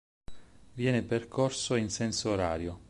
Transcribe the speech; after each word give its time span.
Viene 0.73 1.03
percorso 1.03 1.75
in 1.75 1.91
senso 1.91 2.31
orario. 2.31 2.79